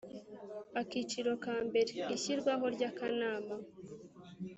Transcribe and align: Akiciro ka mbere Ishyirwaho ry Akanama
Akiciro 0.81 1.31
ka 1.43 1.55
mbere 1.67 1.91
Ishyirwaho 2.15 2.65
ry 2.75 2.83
Akanama 2.89 3.55